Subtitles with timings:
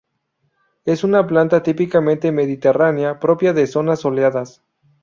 [0.83, 4.63] Es una planta típicamente mediterránea propia de zonas soleadas.